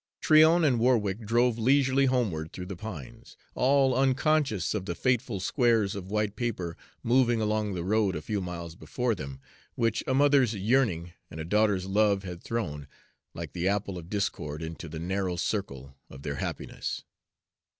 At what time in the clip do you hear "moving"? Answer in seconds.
7.03-7.39